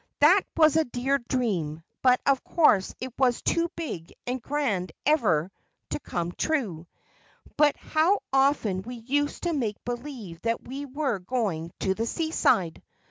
[0.19, 5.51] "That was a dear dream, but of course it was too big and grand ever
[5.91, 6.87] to come true.
[7.55, 12.81] But how often we used to make believe that we were going to the seaside!